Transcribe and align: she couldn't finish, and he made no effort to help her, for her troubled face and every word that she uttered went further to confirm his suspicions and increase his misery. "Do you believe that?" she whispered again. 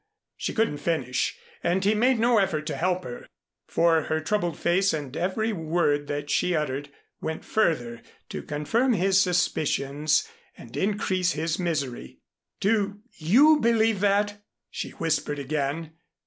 she 0.35 0.51
couldn't 0.51 0.79
finish, 0.79 1.37
and 1.63 1.85
he 1.85 1.93
made 1.93 2.17
no 2.17 2.39
effort 2.39 2.65
to 2.65 2.75
help 2.75 3.03
her, 3.03 3.27
for 3.67 4.01
her 4.05 4.19
troubled 4.19 4.57
face 4.57 4.93
and 4.93 5.15
every 5.15 5.53
word 5.53 6.07
that 6.07 6.27
she 6.27 6.55
uttered 6.55 6.89
went 7.21 7.45
further 7.45 8.01
to 8.27 8.41
confirm 8.41 8.93
his 8.93 9.21
suspicions 9.21 10.27
and 10.57 10.75
increase 10.75 11.33
his 11.33 11.59
misery. 11.59 12.17
"Do 12.59 13.01
you 13.13 13.59
believe 13.59 13.99
that?" 13.99 14.41
she 14.71 14.89
whispered 14.89 15.37
again. 15.37 15.91